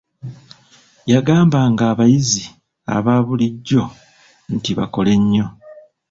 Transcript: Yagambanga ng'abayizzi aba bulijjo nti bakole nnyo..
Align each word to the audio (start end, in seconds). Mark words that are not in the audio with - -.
Yagambanga 1.11 1.71
ng'abayizzi 1.87 2.43
aba 2.95 3.13
bulijjo 3.25 3.83
nti 4.55 4.71
bakole 4.77 5.13
nnyo.. 5.21 5.47